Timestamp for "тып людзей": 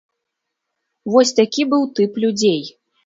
2.01-2.61